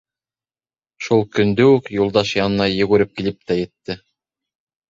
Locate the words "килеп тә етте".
3.21-4.01